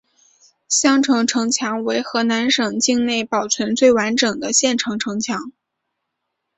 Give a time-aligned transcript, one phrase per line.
[0.67, 5.51] 襄城城墙为河南省境内保存最完整的县城城墙。